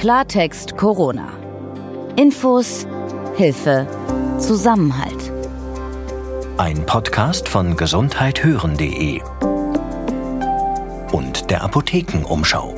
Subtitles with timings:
[0.00, 1.28] Klartext Corona.
[2.16, 2.86] Infos,
[3.36, 3.86] Hilfe,
[4.38, 5.30] Zusammenhalt.
[6.56, 9.20] Ein Podcast von gesundheithören.de
[11.12, 12.74] und der Apothekenumschau.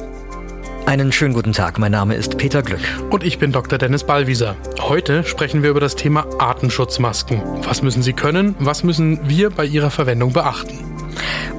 [0.86, 2.80] Einen schönen guten Tag, mein Name ist Peter Glück.
[3.10, 3.78] Und ich bin Dr.
[3.78, 4.56] Dennis Ballwieser.
[4.80, 7.40] Heute sprechen wir über das Thema Atemschutzmasken.
[7.62, 8.56] Was müssen sie können?
[8.58, 10.91] Was müssen wir bei ihrer Verwendung beachten?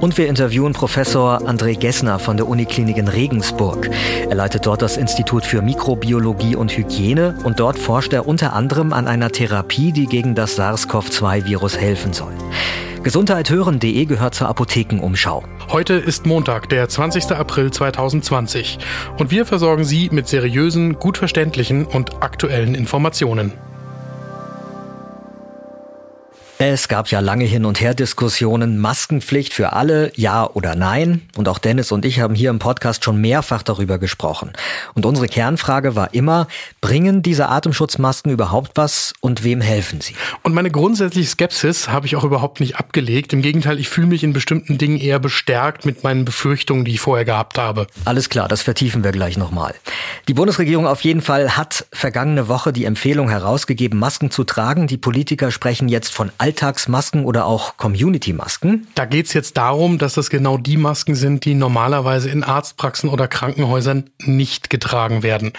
[0.00, 3.88] Und wir interviewen Professor André Gessner von der Uniklinik in Regensburg.
[4.28, 8.92] Er leitet dort das Institut für Mikrobiologie und Hygiene und dort forscht er unter anderem
[8.92, 12.32] an einer Therapie, die gegen das SARS-CoV-2-Virus helfen soll.
[13.02, 15.44] Gesundheithören.de gehört zur Apothekenumschau.
[15.70, 17.32] Heute ist Montag, der 20.
[17.32, 18.78] April 2020
[19.18, 23.52] und wir versorgen Sie mit seriösen, gut verständlichen und aktuellen Informationen.
[26.58, 31.22] Es gab ja lange hin und her Diskussionen, Maskenpflicht für alle, ja oder nein.
[31.36, 34.52] Und auch Dennis und ich haben hier im Podcast schon mehrfach darüber gesprochen.
[34.94, 36.46] Und unsere Kernfrage war immer,
[36.80, 40.14] bringen diese Atemschutzmasken überhaupt was und wem helfen sie?
[40.44, 43.32] Und meine grundsätzliche Skepsis habe ich auch überhaupt nicht abgelegt.
[43.32, 47.00] Im Gegenteil, ich fühle mich in bestimmten Dingen eher bestärkt mit meinen Befürchtungen, die ich
[47.00, 47.88] vorher gehabt habe.
[48.04, 49.74] Alles klar, das vertiefen wir gleich nochmal.
[50.28, 54.86] Die Bundesregierung auf jeden Fall hat vergangene Woche die Empfehlung herausgegeben, Masken zu tragen.
[54.86, 58.86] Die Politiker sprechen jetzt von Alltagsmasken oder auch Community-Masken?
[58.94, 63.08] Da geht es jetzt darum, dass das genau die Masken sind, die normalerweise in Arztpraxen
[63.08, 65.54] oder Krankenhäusern nicht getragen werden.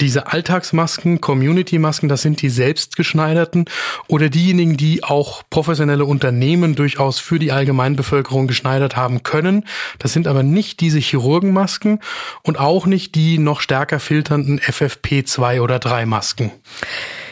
[0.00, 3.66] Diese Alltagsmasken, Community-Masken, das sind die selbstgeschneiderten
[4.08, 9.66] oder diejenigen, die auch professionelle Unternehmen durchaus für die Allgemeinbevölkerung geschneidert haben können.
[10.00, 12.00] Das sind aber nicht diese Chirurgenmasken
[12.42, 16.50] und auch nicht die noch stärker filternden FFP2 oder 3 Masken.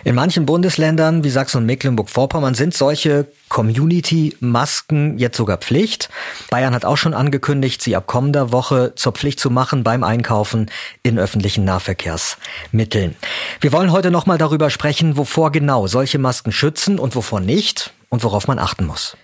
[0.06, 6.10] In manchen Bundesländern wie Sachsen und Mecklenburg-Vorpommern sind solche Community-Masken jetzt sogar Pflicht.
[6.48, 10.70] Bayern hat auch schon angekündigt, sie ab kommender Woche zur Pflicht zu machen beim Einkaufen
[11.02, 13.16] in öffentlichen Nahverkehrsmitteln.
[13.60, 18.22] Wir wollen heute nochmal darüber sprechen, wovor genau solche Masken schützen und wovor nicht und
[18.22, 19.16] worauf man achten muss.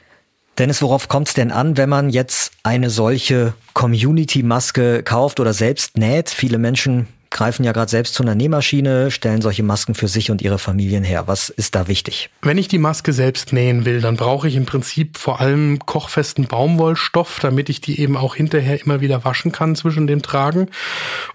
[0.58, 5.96] Dennis, worauf kommt es denn an, wenn man jetzt eine solche Community-Maske kauft oder selbst
[5.96, 6.28] näht?
[6.28, 10.42] Viele Menschen greifen ja gerade selbst zu einer Nähmaschine, stellen solche Masken für sich und
[10.42, 11.24] ihre Familien her.
[11.26, 12.30] Was ist da wichtig?
[12.42, 16.46] Wenn ich die Maske selbst nähen will, dann brauche ich im Prinzip vor allem kochfesten
[16.46, 20.68] Baumwollstoff, damit ich die eben auch hinterher immer wieder waschen kann zwischen dem Tragen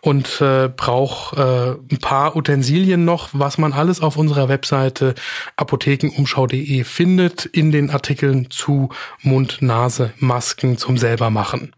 [0.01, 5.15] und äh, brauche äh, ein paar Utensilien noch, was man alles auf unserer Webseite
[5.55, 8.89] apothekenumschau.de findet in den Artikeln zu
[9.23, 11.73] Mund-Nase-Masken zum selbermachen.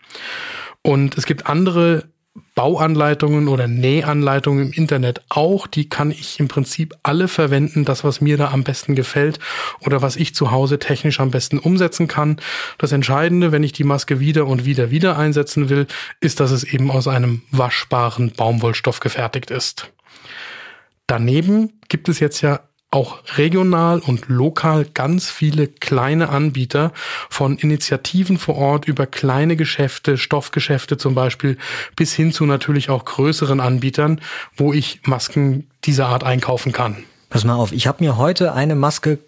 [0.81, 2.09] Und es gibt andere
[2.55, 5.67] Bauanleitungen oder Nähanleitungen im Internet auch.
[5.67, 9.39] Die kann ich im Prinzip alle verwenden, das, was mir da am besten gefällt
[9.79, 12.37] oder was ich zu Hause technisch am besten umsetzen kann.
[12.77, 15.87] Das Entscheidende, wenn ich die Maske wieder und wieder wieder einsetzen will,
[16.19, 19.91] ist, dass es eben aus einem waschbaren Baumwollstoff gefertigt ist.
[21.07, 22.59] Daneben gibt es jetzt ja
[22.91, 26.91] auch regional und lokal ganz viele kleine Anbieter
[27.29, 31.57] von Initiativen vor Ort über kleine Geschäfte, Stoffgeschäfte zum Beispiel,
[31.95, 34.21] bis hin zu natürlich auch größeren Anbietern,
[34.55, 37.03] wo ich Masken dieser Art einkaufen kann.
[37.29, 39.19] Pass mal auf, ich habe mir heute eine Maske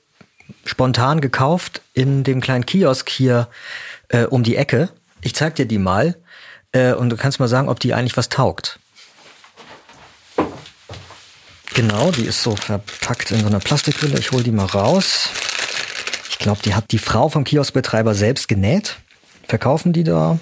[0.66, 3.48] spontan gekauft in dem kleinen Kiosk hier
[4.10, 4.90] äh, um die Ecke.
[5.22, 6.18] Ich zeig dir die mal
[6.72, 8.80] äh, und du kannst mal sagen, ob die eigentlich was taugt.
[11.74, 14.20] Genau, die ist so verpackt in so einer Plastikhülle.
[14.20, 15.30] Ich hole die mal raus.
[16.30, 18.98] Ich glaube, die hat die Frau vom Kioskbetreiber selbst genäht.
[19.48, 20.40] Verkaufen die da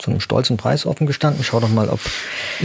[0.00, 1.44] zu einem stolzen Preis offen gestanden.
[1.44, 2.00] Schau doch mal, ob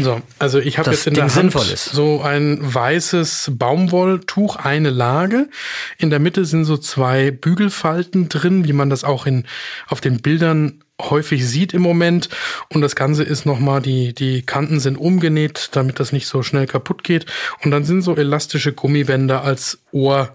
[0.01, 5.49] so, also ich habe jetzt in Ding der Hand so ein weißes Baumwolltuch, eine Lage.
[5.97, 9.45] In der Mitte sind so zwei Bügelfalten drin, wie man das auch in
[9.87, 12.29] auf den Bildern häufig sieht im Moment.
[12.69, 16.67] Und das Ganze ist nochmal, die, die Kanten sind umgenäht, damit das nicht so schnell
[16.67, 17.25] kaputt geht.
[17.63, 20.33] Und dann sind so elastische Gummibänder als Ohr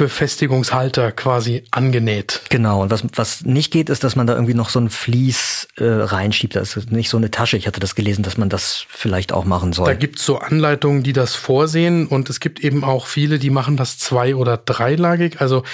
[0.00, 2.40] Befestigungshalter quasi angenäht.
[2.48, 5.68] Genau, und was, was nicht geht, ist, dass man da irgendwie noch so ein Vlies
[5.76, 6.56] äh, reinschiebt.
[6.56, 7.58] Das ist nicht so eine Tasche.
[7.58, 9.86] Ich hatte das gelesen, dass man das vielleicht auch machen soll.
[9.86, 13.76] Da gibt's so Anleitungen, die das vorsehen und es gibt eben auch viele, die machen
[13.76, 15.40] das zwei- oder dreilagig.
[15.42, 15.64] Also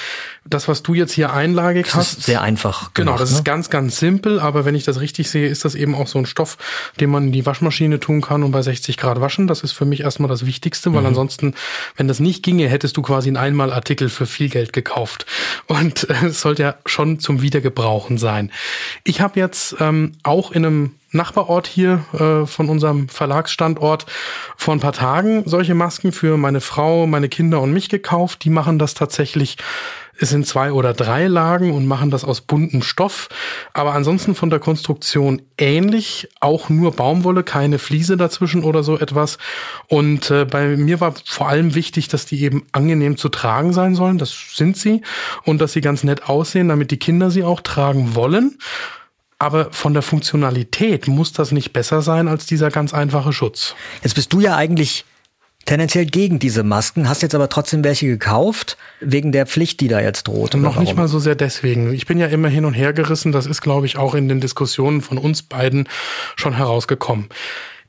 [0.45, 2.19] das, was du jetzt hier einlagig das hast.
[2.19, 2.95] Ist sehr einfach.
[2.95, 3.39] Genau, gemacht, das ne?
[3.39, 6.19] ist ganz, ganz simpel, aber wenn ich das richtig sehe, ist das eben auch so
[6.19, 6.59] ein Stoff,
[7.00, 9.47] den man in die Waschmaschine tun kann und bei 60 Grad waschen.
[9.47, 11.09] Das ist für mich erstmal das Wichtigste, weil mhm.
[11.09, 11.55] ansonsten,
[11.97, 15.27] wenn das nicht ginge, hättest du quasi einen Einmalartikel für viel Geld gekauft.
[15.67, 18.51] Und äh, es sollte ja schon zum Wiedergebrauchen sein.
[19.05, 24.07] Ich habe jetzt ähm, auch in einem Nachbarort hier äh, von unserem Verlagsstandort
[24.57, 28.45] vor ein paar Tagen solche Masken für meine Frau, meine Kinder und mich gekauft.
[28.45, 29.57] Die machen das tatsächlich
[30.19, 33.29] Es sind zwei oder drei Lagen und machen das aus buntem Stoff.
[33.73, 36.29] Aber ansonsten von der Konstruktion ähnlich.
[36.41, 39.39] Auch nur Baumwolle, keine Fliese dazwischen oder so etwas.
[39.89, 43.95] Und äh, bei mir war vor allem wichtig, dass die eben angenehm zu tragen sein
[43.95, 44.19] sollen.
[44.19, 45.03] Das sind sie.
[45.45, 48.59] Und dass sie ganz nett aussehen, damit die Kinder sie auch tragen wollen.
[49.39, 53.75] Aber von der Funktionalität muss das nicht besser sein als dieser ganz einfache Schutz.
[54.03, 55.05] Jetzt bist du ja eigentlich
[55.67, 60.01] tendenziell gegen diese Masken, hast jetzt aber trotzdem welche gekauft, wegen der Pflicht, die da
[60.01, 60.55] jetzt droht.
[60.55, 61.93] Noch nicht mal so sehr deswegen.
[61.93, 63.33] Ich bin ja immer hin und her gerissen.
[63.33, 65.89] Das ist, glaube ich, auch in den Diskussionen von uns beiden
[66.37, 67.29] schon herausgekommen.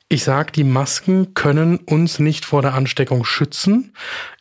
[0.09, 3.93] Ich sage, die Masken können uns nicht vor der Ansteckung schützen.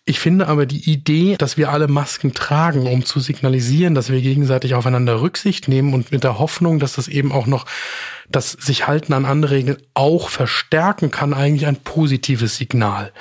[0.08, 4.20] Ich finde aber die Idee, dass wir alle Masken tragen, um zu signalisieren, dass wir
[4.20, 7.66] gegenseitig aufeinander Rücksicht nehmen und mit der Hoffnung, dass das eben auch noch
[8.28, 13.12] das sich halten an andere Regeln auch verstärken kann, eigentlich ein positives Signal.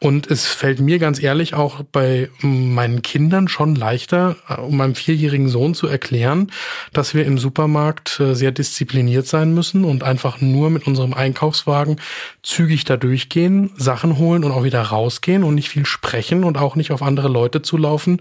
[0.00, 4.94] Und es fällt mir ganz ehrlich auch bei meinen Kindern schon leichter, äh, um meinem
[4.94, 6.52] vierjährigen Sohn zu erklären,
[6.92, 12.00] dass wir im Supermarkt äh, sehr diszipliniert sein müssen und einfach nur mit unserem Einkaufswagen
[12.42, 16.76] zügig da durchgehen, Sachen holen und auch wieder rausgehen und nicht viel sprechen und auch
[16.76, 18.20] nicht auf andere Leute zulaufen,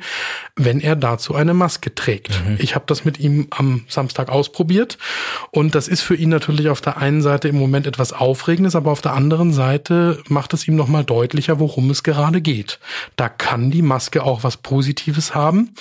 [0.55, 2.41] wenn er dazu eine Maske trägt.
[2.45, 2.57] Mhm.
[2.59, 4.97] Ich habe das mit ihm am Samstag ausprobiert
[5.51, 8.91] und das ist für ihn natürlich auf der einen Seite im Moment etwas Aufregendes, aber
[8.91, 12.79] auf der anderen Seite macht es ihm nochmal deutlicher, worum es gerade geht.
[13.15, 15.73] Da kann die Maske auch was Positives haben.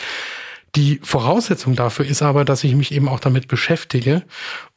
[0.75, 4.23] Die Voraussetzung dafür ist aber, dass ich mich eben auch damit beschäftige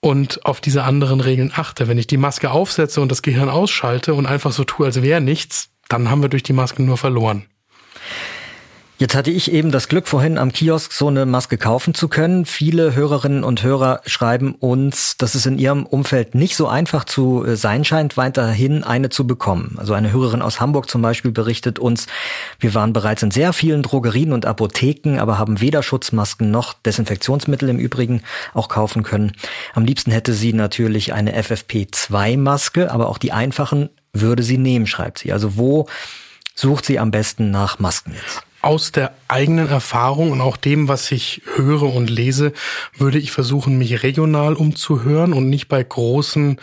[0.02, 1.88] und auf diese anderen Regeln achte.
[1.88, 5.22] Wenn ich die Maske aufsetze und das Gehirn ausschalte und einfach so tue, als wäre
[5.22, 7.46] nichts, dann haben wir durch die Maske nur verloren.
[8.98, 12.46] Jetzt hatte ich eben das Glück, vorhin am Kiosk so eine Maske kaufen zu können.
[12.46, 17.44] Viele Hörerinnen und Hörer schreiben uns, dass es in ihrem Umfeld nicht so einfach zu
[17.44, 19.76] äh, sein scheint, weiterhin eine zu bekommen.
[19.78, 22.08] Also eine Hörerin aus Hamburg zum Beispiel berichtet uns,
[22.58, 27.68] wir waren bereits in sehr vielen Drogerien und Apotheken, aber haben weder Schutzmasken noch Desinfektionsmittel
[27.68, 28.22] im Übrigen
[28.54, 29.34] auch kaufen können.
[29.74, 33.90] Am liebsten hätte sie natürlich eine FFP2-Maske, aber auch die einfachen
[34.22, 35.32] würde sie nehmen, schreibt sie.
[35.32, 35.88] Also wo
[36.56, 38.44] sucht sie am besten nach Masken jetzt?
[38.66, 42.52] aus der eigenen Erfahrung und auch dem, was ich höre und lese,
[42.98, 46.58] würde ich versuchen, mich regional umzuhören und nicht bei großen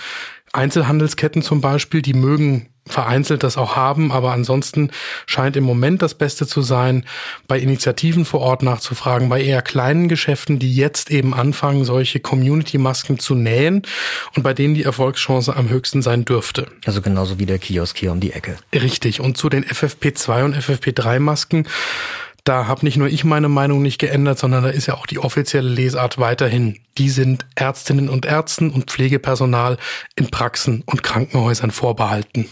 [0.52, 4.90] Einzelhandelsketten zum Beispiel, die mögen vereinzelt das auch haben, aber ansonsten
[5.26, 7.04] scheint im Moment das Beste zu sein,
[7.46, 13.18] bei Initiativen vor Ort nachzufragen, bei eher kleinen Geschäften, die jetzt eben anfangen, solche Community-Masken
[13.18, 13.82] zu nähen
[14.34, 16.66] und bei denen die Erfolgschance am höchsten sein dürfte.
[16.84, 18.56] Also genauso wie der Kiosk hier um die Ecke.
[18.74, 19.20] Richtig.
[19.20, 21.66] Und zu den FFP2 und FFP3-Masken
[22.44, 25.18] da habe nicht nur ich meine Meinung nicht geändert, sondern da ist ja auch die
[25.18, 26.78] offizielle Lesart weiterhin.
[26.98, 29.78] Die sind Ärztinnen und Ärzten und Pflegepersonal
[30.16, 32.48] in Praxen und Krankenhäusern vorbehalten.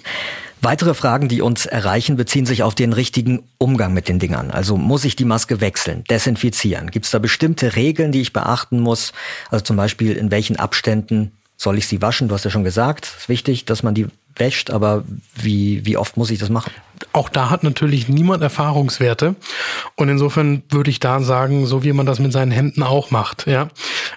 [0.62, 4.50] Weitere Fragen, die uns erreichen, beziehen sich auf den richtigen Umgang mit den Dingern.
[4.50, 6.90] Also muss ich die Maske wechseln, desinfizieren?
[6.90, 9.12] Gibt es da bestimmte Regeln, die ich beachten muss?
[9.48, 12.28] Also zum Beispiel in welchen Abständen soll ich sie waschen?
[12.28, 14.06] Du hast ja schon gesagt, es ist wichtig, dass man die
[14.37, 15.04] wäscht, aber
[15.34, 16.72] wie, wie oft muss ich das machen?
[17.12, 19.34] Auch da hat natürlich niemand Erfahrungswerte.
[19.96, 23.46] Und insofern würde ich da sagen, so wie man das mit seinen Hemden auch macht,
[23.46, 23.68] ja.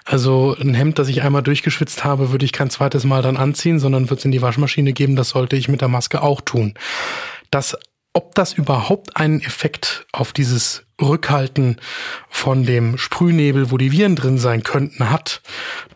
[0.04, 3.80] Also ein Hemd, das ich einmal durchgeschwitzt habe, würde ich kein zweites Mal dann anziehen,
[3.80, 5.16] sondern würde es in die Waschmaschine geben.
[5.16, 6.74] Das sollte ich mit der Maske auch tun.
[7.50, 7.76] Das
[8.16, 11.80] ob das überhaupt einen Effekt auf dieses Rückhalten
[12.28, 15.42] von dem Sprühnebel, wo die Viren drin sein könnten, hat,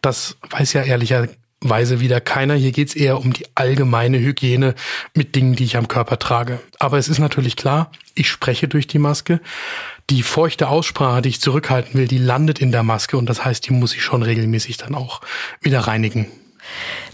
[0.03, 1.29] das weiß ja ehrlicher
[1.61, 2.55] Weise wieder keiner.
[2.55, 4.75] Hier geht's eher um die allgemeine Hygiene
[5.15, 6.61] mit Dingen, die ich am Körper trage.
[6.79, 9.41] Aber es ist natürlich klar, ich spreche durch die Maske.
[10.11, 13.67] Die feuchte Aussprache, die ich zurückhalten will, die landet in der Maske und das heißt,
[13.67, 15.21] die muss ich schon regelmäßig dann auch
[15.61, 16.27] wieder reinigen.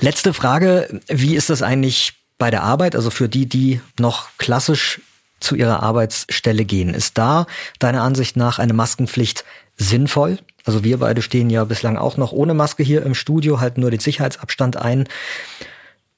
[0.01, 1.01] Letzte Frage.
[1.09, 2.95] Wie ist das eigentlich bei der Arbeit?
[2.97, 5.01] Also für die, die noch klassisch
[5.41, 6.95] zu ihrer Arbeitsstelle gehen.
[6.95, 7.47] Ist da
[7.79, 9.45] deiner Ansicht nach eine Maskenpflicht
[9.77, 10.39] sinnvoll?
[10.65, 13.91] Also wir beide stehen ja bislang auch noch ohne Maske hier im Studio, halten nur
[13.91, 15.07] den Sicherheitsabstand ein.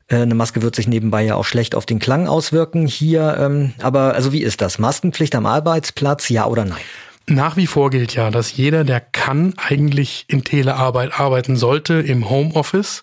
[0.08, 3.36] Äh, eine Maske wird sich nebenbei ja auch schlecht auf den Klang auswirken hier.
[3.38, 4.78] Ähm, aber also wie ist das?
[4.78, 6.82] Maskenpflicht am Arbeitsplatz, ja oder nein?
[7.28, 12.30] Nach wie vor gilt ja, dass jeder, der kann, eigentlich in Telearbeit arbeiten sollte, im
[12.30, 13.02] Homeoffice.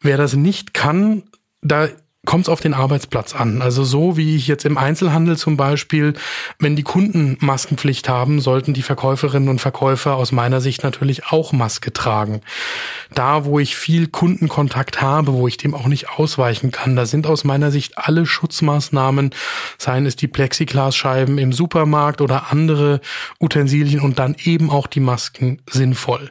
[0.00, 1.24] Wer das nicht kann,
[1.60, 1.88] da
[2.24, 3.62] kommt es auf den Arbeitsplatz an.
[3.62, 6.14] Also so wie ich jetzt im Einzelhandel zum Beispiel,
[6.58, 11.52] wenn die Kunden Maskenpflicht haben, sollten die Verkäuferinnen und Verkäufer aus meiner Sicht natürlich auch
[11.52, 12.40] Maske tragen.
[13.14, 17.26] Da, wo ich viel Kundenkontakt habe, wo ich dem auch nicht ausweichen kann, da sind
[17.26, 19.30] aus meiner Sicht alle Schutzmaßnahmen,
[19.78, 23.00] seien es die Plexiglasscheiben im Supermarkt oder andere
[23.40, 26.30] Utensilien und dann eben auch die Masken sinnvoll.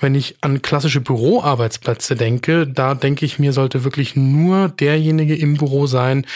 [0.00, 4.68] Wenn ich an klassische Büroarbeitsplätze denke, da denke ich mir, sollte wirklich nur
[5.34, 6.26] derjenige im Büro sein,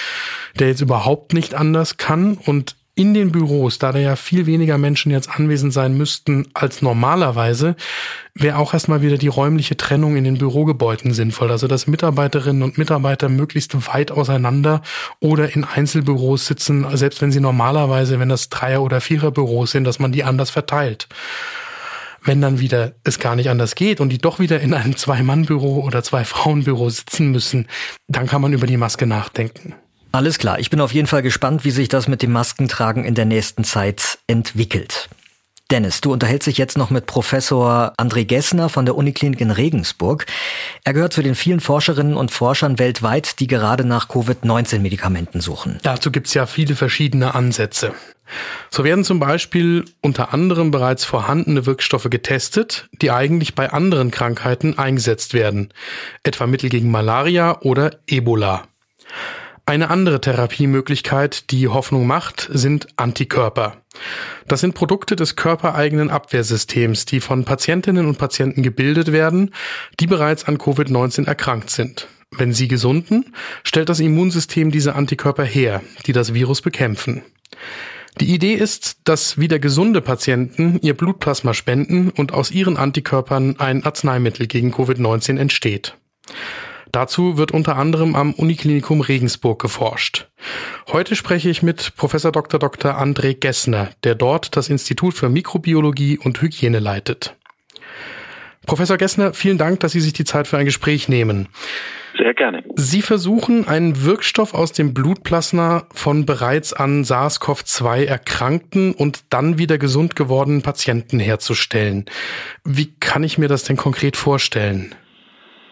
[0.58, 4.76] der jetzt überhaupt nicht anders kann und in den Büros, da da ja viel weniger
[4.76, 7.76] Menschen jetzt anwesend sein müssten als normalerweise,
[8.34, 11.52] wäre auch erstmal wieder die räumliche Trennung in den Bürogebäuden sinnvoll.
[11.52, 14.82] Also dass Mitarbeiterinnen und Mitarbeiter möglichst weit auseinander
[15.20, 20.00] oder in Einzelbüros sitzen, selbst wenn sie normalerweise, wenn das Dreier- oder Viererbüros sind, dass
[20.00, 21.06] man die anders verteilt.
[22.22, 25.82] Wenn dann wieder es gar nicht anders geht und die doch wieder in einem Zwei-Mann-Büro
[25.82, 27.66] oder Zwei-Frauen-Büro sitzen müssen,
[28.08, 29.74] dann kann man über die Maske nachdenken.
[30.10, 33.14] Alles klar, ich bin auf jeden Fall gespannt, wie sich das mit dem Maskentragen in
[33.14, 35.08] der nächsten Zeit entwickelt.
[35.70, 40.24] Dennis, du unterhältst dich jetzt noch mit Professor André Gessner von der Uniklinik in Regensburg.
[40.82, 45.78] Er gehört zu den vielen Forscherinnen und Forschern weltweit, die gerade nach Covid-19-Medikamenten suchen.
[45.82, 47.92] Dazu gibt's ja viele verschiedene Ansätze.
[48.70, 54.78] So werden zum Beispiel unter anderem bereits vorhandene Wirkstoffe getestet, die eigentlich bei anderen Krankheiten
[54.78, 55.72] eingesetzt werden,
[56.22, 58.64] etwa Mittel gegen Malaria oder Ebola.
[59.68, 63.82] Eine andere Therapiemöglichkeit, die Hoffnung macht, sind Antikörper.
[64.46, 69.52] Das sind Produkte des körpereigenen Abwehrsystems, die von Patientinnen und Patienten gebildet werden,
[70.00, 72.08] die bereits an Covid-19 erkrankt sind.
[72.30, 77.22] Wenn sie gesunden, stellt das Immunsystem diese Antikörper her, die das Virus bekämpfen.
[78.20, 83.84] Die Idee ist, dass wieder gesunde Patienten ihr Blutplasma spenden und aus ihren Antikörpern ein
[83.84, 85.96] Arzneimittel gegen Covid-19 entsteht.
[86.90, 90.28] Dazu wird unter anderem am Uniklinikum Regensburg geforscht.
[90.88, 92.58] Heute spreche ich mit Professor Dr.
[92.58, 93.00] Dr.
[93.00, 97.36] André Gessner, der dort das Institut für Mikrobiologie und Hygiene leitet.
[98.66, 101.48] Professor Gessner, vielen Dank, dass Sie sich die Zeit für ein Gespräch nehmen.
[102.18, 102.64] Sehr gerne.
[102.74, 109.78] Sie versuchen, einen Wirkstoff aus dem Blutplasma von bereits an SARS-CoV-2 erkrankten und dann wieder
[109.78, 112.06] gesund gewordenen Patienten herzustellen.
[112.64, 114.96] Wie kann ich mir das denn konkret vorstellen?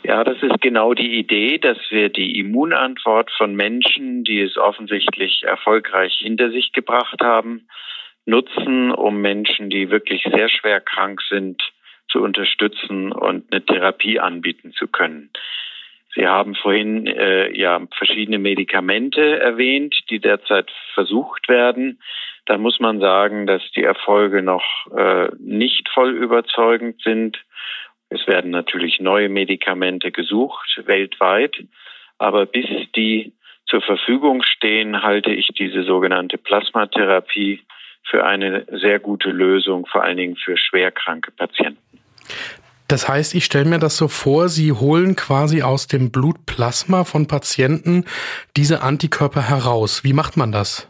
[0.05, 5.43] Ja, das ist genau die Idee, dass wir die Immunantwort von Menschen, die es offensichtlich
[5.43, 7.67] erfolgreich hinter sich gebracht haben,
[8.25, 11.61] nutzen, um Menschen, die wirklich sehr schwer krank sind,
[12.09, 15.31] zu unterstützen und eine Therapie anbieten zu können.
[16.16, 22.00] Sie haben vorhin äh, ja verschiedene Medikamente erwähnt, die derzeit versucht werden.
[22.46, 24.64] Da muss man sagen, dass die Erfolge noch
[24.96, 27.37] äh, nicht voll überzeugend sind.
[28.08, 31.54] Es werden natürlich neue Medikamente gesucht, weltweit.
[32.18, 33.35] Aber bis die
[33.66, 37.61] zur Verfügung stehen, halte ich diese sogenannte Plasmatherapie
[38.04, 42.00] für eine sehr gute Lösung, vor allen Dingen für schwerkranke Patienten.
[42.88, 47.26] Das heißt, ich stelle mir das so vor, Sie holen quasi aus dem Blutplasma von
[47.26, 48.05] Patienten
[48.57, 50.05] diese Antikörper heraus.
[50.05, 50.88] Wie macht man das?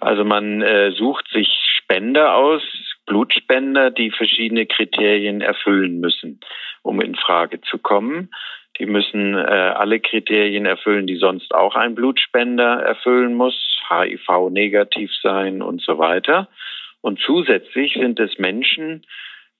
[0.00, 2.62] Also man äh, sucht sich Spender aus,
[3.06, 6.40] Blutspender, die verschiedene Kriterien erfüllen müssen,
[6.82, 8.30] um in Frage zu kommen.
[8.78, 13.54] Die müssen äh, alle Kriterien erfüllen, die sonst auch ein Blutspender erfüllen muss,
[13.88, 16.48] HIV negativ sein und so weiter.
[17.00, 19.06] Und zusätzlich sind es Menschen,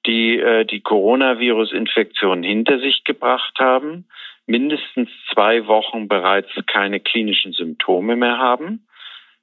[0.06, 4.06] die äh, die Coronavirus-Infektion hinter sich gebracht haben,
[4.46, 8.86] mindestens zwei Wochen bereits keine klinischen Symptome mehr haben,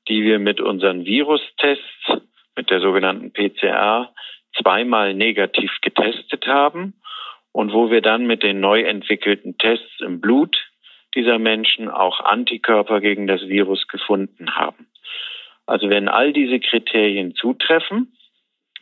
[0.08, 2.24] die wir mit unseren Virustests
[2.56, 4.14] mit der sogenannten PCR
[4.62, 6.94] zweimal negativ getestet haben
[7.52, 10.56] und wo wir dann mit den neu entwickelten Tests im Blut
[11.16, 14.88] dieser Menschen auch Antikörper gegen das Virus gefunden haben.
[15.66, 18.14] Also wenn all diese Kriterien zutreffen,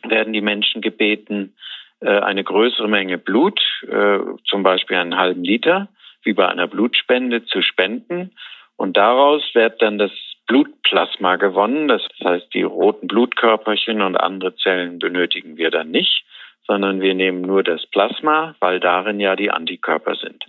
[0.06, 1.54] werden die Menschen gebeten,
[2.00, 5.88] äh, eine größere Menge Blut, äh, zum Beispiel einen halben Liter,
[6.22, 8.32] wie bei einer Blutspende, zu spenden.
[8.76, 10.12] Und daraus wird dann das
[10.46, 11.88] Blutplasma gewonnen.
[11.88, 16.24] Das heißt, die roten Blutkörperchen und andere Zellen benötigen wir dann nicht,
[16.66, 20.44] sondern wir nehmen nur das Plasma, weil darin ja die Antikörper sind.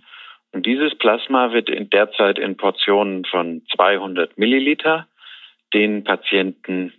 [0.51, 5.07] Und dieses Plasma wird in derzeit in Portionen von 200 Milliliter
[5.73, 6.93] den Patienten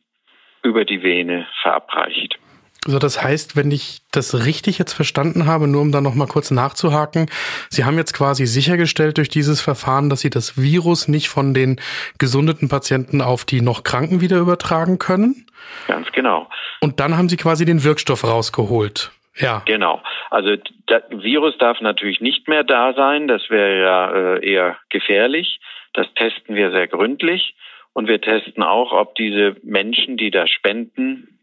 [0.62, 2.38] über die Vene verabreicht.
[2.86, 6.26] Also das heißt, wenn ich das richtig jetzt verstanden habe, nur um da noch mal
[6.26, 7.30] kurz nachzuhaken,
[7.70, 11.80] Sie haben jetzt quasi sichergestellt durch dieses Verfahren, dass Sie das Virus nicht von den
[12.18, 15.46] gesundeten Patienten auf die noch Kranken wieder übertragen können?
[15.88, 16.48] Ganz genau.
[16.80, 19.10] Und dann haben Sie quasi den Wirkstoff rausgeholt.
[19.36, 19.62] Ja.
[19.64, 20.02] Genau.
[20.30, 23.26] Also das Virus darf natürlich nicht mehr da sein.
[23.26, 25.58] Das wäre ja äh, eher gefährlich.
[25.92, 27.54] Das testen wir sehr gründlich.
[27.92, 31.33] Und wir testen auch, ob diese Menschen, die da spenden,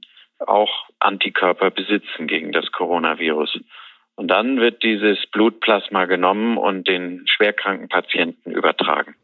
[0.47, 0.69] auch
[0.99, 3.59] Antikörper besitzen gegen das Coronavirus.
[4.15, 9.15] Und dann wird dieses Blutplasma genommen und den schwerkranken Patienten übertragen.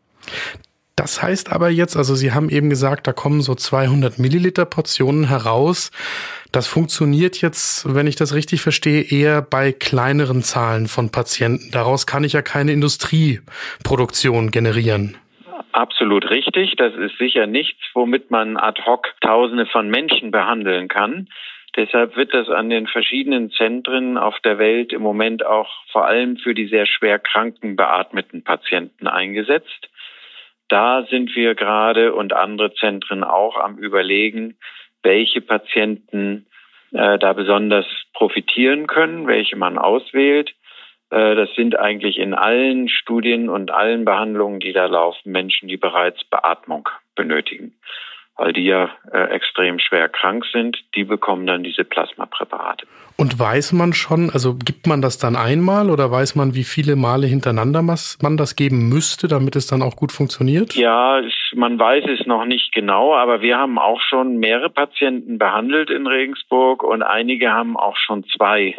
[0.96, 5.28] Das heißt aber jetzt, also Sie haben eben gesagt, da kommen so 200 Milliliter Portionen
[5.28, 5.92] heraus.
[6.52, 11.70] Das funktioniert jetzt, wenn ich das richtig verstehe, eher bei kleineren Zahlen von Patienten.
[11.72, 15.18] Daraus kann ich ja keine Industrieproduktion generieren.
[15.78, 16.76] Absolut richtig.
[16.76, 21.30] Das ist sicher nichts, womit man ad hoc Tausende von Menschen behandeln kann.
[21.76, 26.38] Deshalb wird das an den verschiedenen Zentren auf der Welt im Moment auch vor allem
[26.38, 29.88] für die sehr schwer kranken beatmeten Patienten eingesetzt.
[30.68, 34.58] Da sind wir gerade und andere Zentren auch am Überlegen,
[35.04, 36.48] welche Patienten
[36.92, 40.56] äh, da besonders profitieren können, welche man auswählt.
[41.10, 45.78] Äh, das sind eigentlich in allen Studien und allen Behandlungen, die da laufen, Menschen, die
[45.78, 47.74] bereits Beatmung benötigen.
[48.40, 52.86] Weil die ja äh, extrem schwer krank sind, die bekommen dann diese Plasmapräparate.
[53.18, 56.96] Und weiß man schon, also gibt man das dann einmal oder weiß man, wie viele
[56.96, 60.76] Male hintereinander man das geben müsste, damit es dann auch gut funktioniert?
[60.76, 61.20] Ja,
[61.56, 66.06] man weiß es noch nicht genau, aber wir haben auch schon mehrere Patienten behandelt in
[66.06, 68.76] Regensburg und einige haben auch schon zwei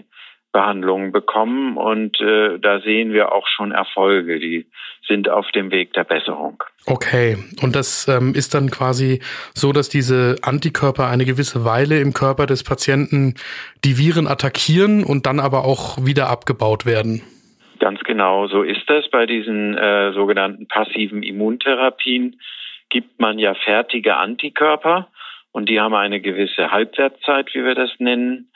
[0.53, 4.67] Behandlungen bekommen und äh, da sehen wir auch schon Erfolge, die
[5.07, 6.63] sind auf dem Weg der Besserung.
[6.87, 9.21] Okay, und das ähm, ist dann quasi
[9.55, 13.35] so, dass diese Antikörper eine gewisse Weile im Körper des Patienten
[13.85, 17.23] die Viren attackieren und dann aber auch wieder abgebaut werden.
[17.79, 19.09] Ganz genau, so ist das.
[19.11, 22.41] Bei diesen äh, sogenannten passiven Immuntherapien
[22.89, 25.09] gibt man ja fertige Antikörper
[25.53, 28.49] und die haben eine gewisse Halbwertszeit, wie wir das nennen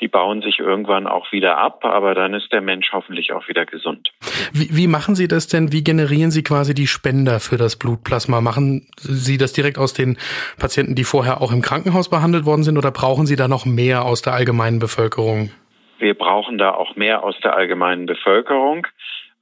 [0.00, 3.64] die bauen sich irgendwann auch wieder ab, aber dann ist der Mensch hoffentlich auch wieder
[3.64, 4.12] gesund.
[4.52, 5.72] Wie, wie machen Sie das denn?
[5.72, 8.40] Wie generieren Sie quasi die Spender für das Blutplasma?
[8.40, 10.18] Machen Sie das direkt aus den
[10.58, 14.04] Patienten, die vorher auch im Krankenhaus behandelt worden sind, oder brauchen Sie da noch mehr
[14.04, 15.50] aus der allgemeinen Bevölkerung?
[15.98, 18.86] Wir brauchen da auch mehr aus der allgemeinen Bevölkerung.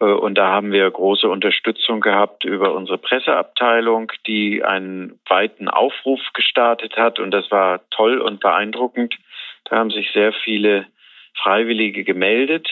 [0.01, 6.21] Äh, und da haben wir große Unterstützung gehabt über unsere Presseabteilung, die einen weiten Aufruf
[6.35, 7.19] gestartet hat.
[7.19, 9.15] Und das war toll und beeindruckend.
[9.65, 10.87] Da haben sich sehr viele
[11.35, 12.69] Freiwillige gemeldet.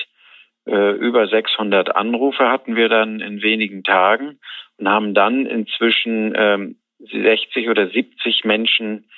[0.67, 4.39] Äh, über 600 Anrufe hatten wir dann in wenigen Tagen
[4.79, 9.09] und haben dann inzwischen ähm, 60 oder 70 Menschen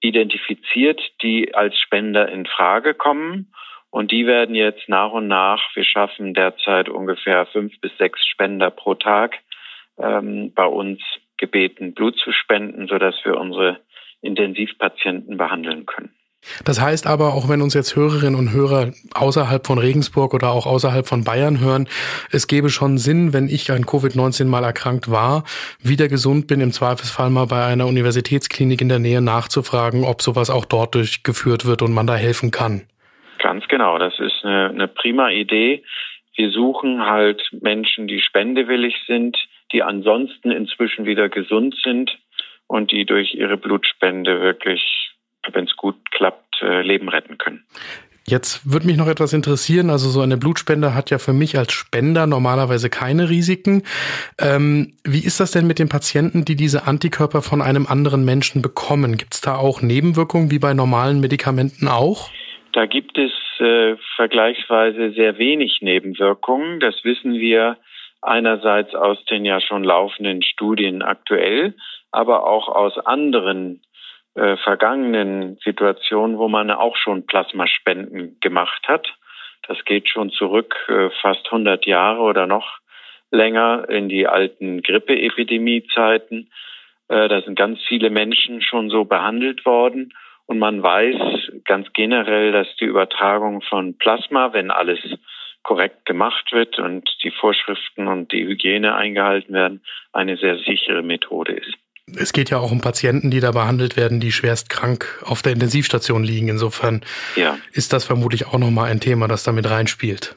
[0.00, 3.52] identifiziert, die als Spender in Frage kommen.
[3.90, 8.70] Und die werden jetzt nach und nach, wir schaffen derzeit ungefähr fünf bis sechs Spender
[8.70, 9.38] pro Tag,
[9.98, 11.02] ähm, bei uns
[11.36, 13.80] gebeten, Blut zu spenden, sodass wir unsere
[14.22, 16.14] Intensivpatienten behandeln können.
[16.64, 20.66] Das heißt aber, auch wenn uns jetzt Hörerinnen und Hörer außerhalb von Regensburg oder auch
[20.66, 21.86] außerhalb von Bayern hören,
[22.30, 25.44] es gäbe schon Sinn, wenn ich an Covid-19 mal erkrankt war,
[25.82, 30.50] wieder gesund bin, im Zweifelsfall mal bei einer Universitätsklinik in der Nähe nachzufragen, ob sowas
[30.50, 32.82] auch dort durchgeführt wird und man da helfen kann.
[33.38, 35.82] Ganz genau, das ist eine, eine prima Idee.
[36.36, 39.36] Wir suchen halt Menschen, die spendewillig sind,
[39.72, 42.18] die ansonsten inzwischen wieder gesund sind
[42.66, 45.09] und die durch ihre Blutspende wirklich
[45.54, 47.64] wenn es gut klappt, äh, Leben retten können.
[48.26, 49.90] Jetzt würde mich noch etwas interessieren.
[49.90, 53.82] Also so eine Blutspende hat ja für mich als Spender normalerweise keine Risiken.
[54.38, 58.62] Ähm, wie ist das denn mit den Patienten, die diese Antikörper von einem anderen Menschen
[58.62, 59.16] bekommen?
[59.16, 62.30] Gibt es da auch Nebenwirkungen wie bei normalen Medikamenten auch?
[62.72, 66.78] Da gibt es äh, vergleichsweise sehr wenig Nebenwirkungen.
[66.78, 67.78] Das wissen wir
[68.22, 71.74] einerseits aus den ja schon laufenden Studien aktuell,
[72.12, 73.80] aber auch aus anderen
[74.34, 79.08] äh, vergangenen Situationen, wo man auch schon Plasmaspenden gemacht hat.
[79.66, 82.78] Das geht schon zurück äh, fast 100 Jahre oder noch
[83.30, 86.50] länger in die alten Grippeepidemiezeiten.
[87.08, 90.12] Äh, da sind ganz viele Menschen schon so behandelt worden.
[90.46, 94.98] Und man weiß ganz generell, dass die Übertragung von Plasma, wenn alles
[95.62, 101.52] korrekt gemacht wird und die Vorschriften und die Hygiene eingehalten werden, eine sehr sichere Methode
[101.52, 101.76] ist
[102.16, 105.52] es geht ja auch um Patienten, die da behandelt werden, die schwerst krank auf der
[105.52, 106.48] Intensivstation liegen.
[106.48, 107.02] Insofern
[107.36, 107.58] ja.
[107.72, 110.36] ist das vermutlich auch nochmal ein Thema, das damit reinspielt.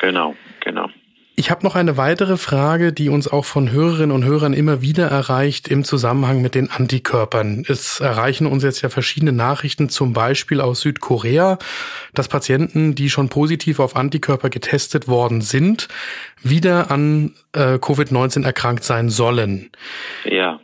[0.00, 0.88] Genau, genau.
[1.34, 5.08] Ich habe noch eine weitere Frage, die uns auch von Hörerinnen und Hörern immer wieder
[5.08, 7.64] erreicht im Zusammenhang mit den Antikörpern.
[7.66, 11.58] Es erreichen uns jetzt ja verschiedene Nachrichten, zum Beispiel aus Südkorea,
[12.12, 15.88] dass Patienten, die schon positiv auf Antikörper getestet worden sind,
[16.42, 19.70] wieder an äh, Covid-19 erkrankt sein sollen.
[20.24, 20.60] Ja.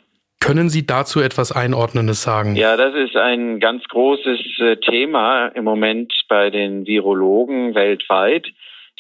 [0.48, 2.56] Können Sie dazu etwas Einordnendes sagen?
[2.56, 8.46] Ja, das ist ein ganz großes äh, Thema im Moment bei den Virologen weltweit.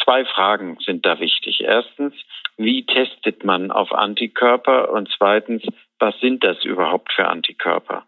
[0.04, 1.62] Zwei Fragen sind da wichtig.
[1.64, 2.12] Erstens,
[2.58, 4.92] wie testet man auf Antikörper?
[4.92, 5.62] Und zweitens,
[5.98, 8.04] was sind das überhaupt für Antikörper?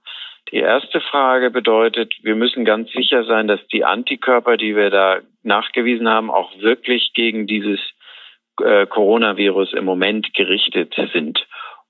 [0.53, 5.21] Die erste Frage bedeutet, wir müssen ganz sicher sein, dass die Antikörper, die wir da
[5.45, 7.81] nachgewiesen haben, auch wirklich gegen dieses
[8.63, 11.39] äh, Coronavirus im Moment gerichtet sind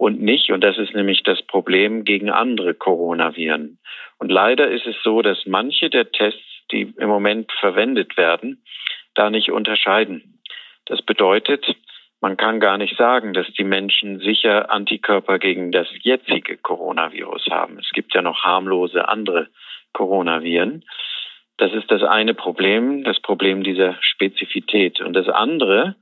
[0.01, 3.79] und nicht, und das ist nämlich das Problem, gegen andere Coronaviren.
[4.17, 6.41] Und leider ist es so, dass manche der Tests,
[6.73, 8.65] die im Moment verwendet werden,
[9.13, 10.41] da nicht unterscheiden.
[10.87, 11.67] Das bedeutet,
[12.23, 17.79] Man kann gar nicht sagen, dass die Menschen sicher Antikörper gegen das jetzige Coronavirus haben.
[17.79, 19.49] Es gibt ja noch harmlose andere
[19.95, 20.85] Coronaviren.
[21.57, 25.01] Das ist das eine Problem, das Problem dieser Spezifität.
[25.01, 25.97] Und das andere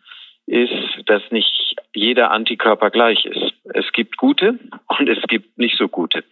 [0.48, 3.54] ist, dass nicht jeder Antikörper gleich ist.
[3.74, 6.24] Es gibt gute und es gibt nicht so gute.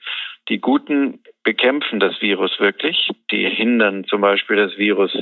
[0.48, 3.10] Die guten bekämpfen das Virus wirklich.
[3.30, 5.12] Die hindern zum Beispiel das Virus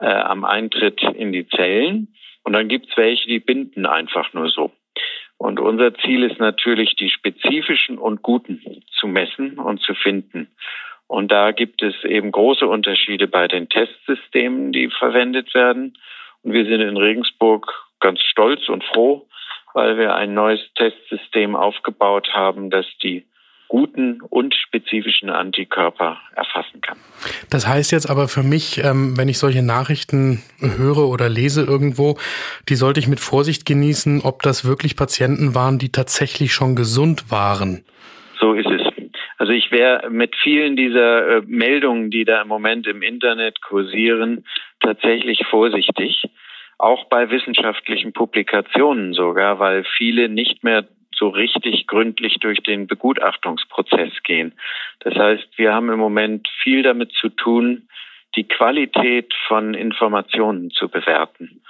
[0.00, 2.14] äh, am Eintritt in die Zellen.
[2.42, 4.72] Und dann gibt es welche, die binden einfach nur so.
[5.36, 10.48] Und unser Ziel ist natürlich, die spezifischen und guten zu messen und zu finden.
[11.06, 15.96] Und da gibt es eben große Unterschiede bei den Testsystemen, die verwendet werden.
[16.42, 19.26] Und wir sind in Regensburg ganz stolz und froh,
[19.74, 23.26] weil wir ein neues Testsystem aufgebaut haben, das die
[23.68, 26.98] guten und spezifischen Antikörper erfassen kann.
[27.50, 32.16] Das heißt jetzt aber für mich, ähm, wenn ich solche Nachrichten höre oder lese irgendwo,
[32.68, 37.30] die sollte ich mit Vorsicht genießen, ob das wirklich Patienten waren, die tatsächlich schon gesund
[37.30, 37.84] waren.
[38.40, 38.88] So ist es.
[39.36, 44.44] Also ich wäre mit vielen dieser äh, Meldungen, die da im Moment im Internet kursieren,
[44.80, 46.24] tatsächlich vorsichtig.
[46.78, 54.22] Auch bei wissenschaftlichen Publikationen sogar, weil viele nicht mehr so richtig gründlich durch den Begutachtungsprozess
[54.22, 54.54] gehen.
[55.00, 57.88] Das heißt, wir haben im Moment viel damit zu tun,
[58.36, 61.62] die Qualität von Informationen zu bewerten.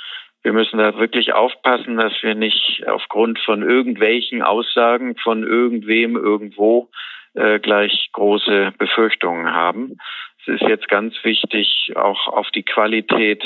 [0.42, 6.90] Wir müssen da wirklich aufpassen, dass wir nicht aufgrund von irgendwelchen Aussagen von irgendwem irgendwo
[7.34, 9.96] äh, gleich große Befürchtungen haben.
[10.40, 13.42] Es ist jetzt ganz wichtig, auch auf die Qualität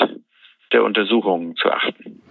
[0.73, 2.21] der Untersuchungen zu achten.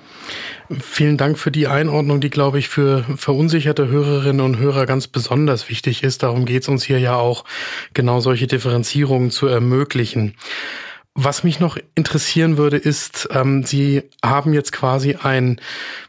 [0.80, 5.68] Vielen Dank für die Einordnung, die, glaube ich, für verunsicherte Hörerinnen und Hörer ganz besonders
[5.68, 6.22] wichtig ist.
[6.22, 7.44] Darum geht es uns hier ja auch,
[7.94, 10.34] genau solche Differenzierungen zu ermöglichen.
[11.14, 15.60] Was mich noch interessieren würde, ist, ähm, Sie haben jetzt quasi ein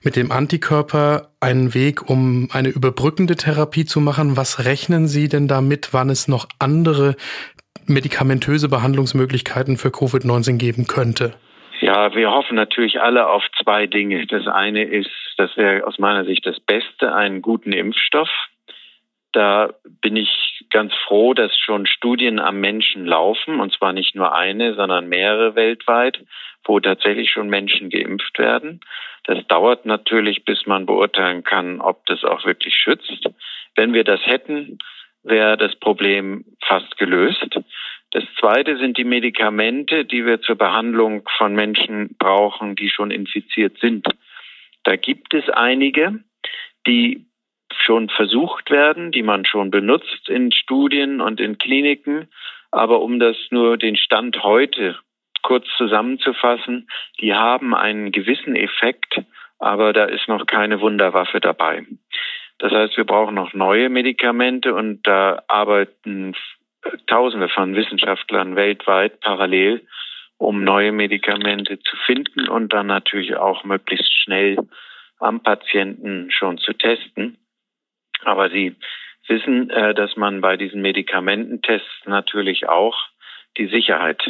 [0.02, 4.38] mit dem Antikörper einen Weg, um eine überbrückende Therapie zu machen.
[4.38, 7.18] Was rechnen Sie denn damit, wann es noch andere
[7.86, 11.34] medikamentöse Behandlungsmöglichkeiten für Covid-19 geben könnte?
[11.84, 14.26] Ja, wir hoffen natürlich alle auf zwei Dinge.
[14.28, 18.30] Das eine ist, das wäre aus meiner Sicht das Beste, einen guten Impfstoff.
[19.34, 24.34] Da bin ich ganz froh, dass schon Studien am Menschen laufen, und zwar nicht nur
[24.34, 26.24] eine, sondern mehrere weltweit,
[26.64, 28.80] wo tatsächlich schon Menschen geimpft werden.
[29.26, 33.28] Das dauert natürlich, bis man beurteilen kann, ob das auch wirklich schützt.
[33.76, 34.78] Wenn wir das hätten,
[35.24, 37.60] wäre das Problem fast gelöst.
[38.14, 43.80] Das zweite sind die Medikamente, die wir zur Behandlung von Menschen brauchen, die schon infiziert
[43.80, 44.08] sind.
[44.84, 46.20] Da gibt es einige,
[46.86, 47.26] die
[47.76, 52.28] schon versucht werden, die man schon benutzt in Studien und in Kliniken.
[52.70, 55.00] Aber um das nur den Stand heute
[55.42, 56.88] kurz zusammenzufassen,
[57.20, 59.24] die haben einen gewissen Effekt,
[59.58, 61.84] aber da ist noch keine Wunderwaffe dabei.
[62.60, 66.36] Das heißt, wir brauchen noch neue Medikamente und da arbeiten
[67.08, 69.86] Tausende von Wissenschaftlern weltweit parallel,
[70.38, 74.58] um neue Medikamente zu finden und dann natürlich auch möglichst schnell
[75.20, 77.38] am Patienten schon zu testen.
[78.24, 78.76] Aber Sie
[79.28, 82.98] wissen, äh, dass man bei diesen Medikamententests natürlich auch
[83.58, 84.22] die Sicherheit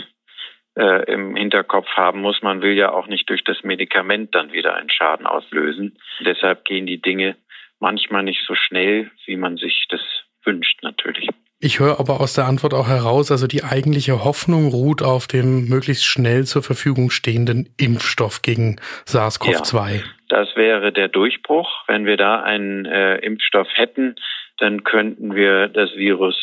[0.76, 2.42] äh, im Hinterkopf haben muss.
[2.42, 5.98] Man will ja auch nicht durch das Medikament dann wieder einen Schaden auslösen.
[6.20, 7.36] Deshalb gehen die Dinge
[7.80, 10.02] manchmal nicht so schnell, wie man sich das
[10.44, 11.30] wünscht natürlich.
[11.66, 15.70] Ich höre aber aus der Antwort auch heraus, also die eigentliche Hoffnung ruht auf dem
[15.70, 19.96] möglichst schnell zur Verfügung stehenden Impfstoff gegen SARS-CoV-2.
[19.96, 21.70] Ja, das wäre der Durchbruch.
[21.88, 24.18] Wenn wir da einen äh, Impfstoff hätten,
[24.58, 26.36] dann könnten wir das Virus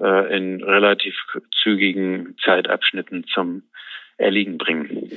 [0.00, 1.16] äh, in relativ
[1.60, 3.64] zügigen Zeitabschnitten zum
[4.16, 5.10] Erliegen bringen.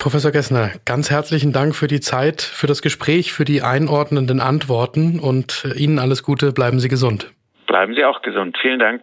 [0.00, 5.20] Professor Gessner, ganz herzlichen Dank für die Zeit, für das Gespräch, für die einordnenden Antworten
[5.20, 6.50] und äh, Ihnen alles Gute.
[6.50, 7.32] Bleiben Sie gesund.
[7.74, 8.56] Bleiben Sie auch gesund.
[8.62, 9.02] Vielen Dank.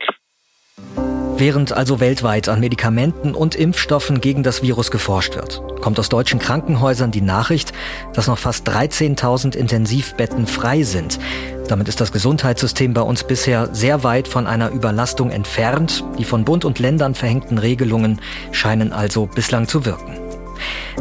[1.38, 6.40] Während also weltweit an Medikamenten und Impfstoffen gegen das Virus geforscht wird, kommt aus deutschen
[6.40, 7.74] Krankenhäusern die Nachricht,
[8.14, 11.20] dass noch fast 13.000 Intensivbetten frei sind.
[11.68, 16.06] Damit ist das Gesundheitssystem bei uns bisher sehr weit von einer Überlastung entfernt.
[16.18, 18.22] Die von Bund und Ländern verhängten Regelungen
[18.54, 20.31] scheinen also bislang zu wirken.